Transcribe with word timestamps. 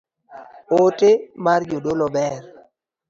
Ote 0.79 1.11
mar 1.45 1.61
jodolo 1.69 2.05
ber 2.15 2.41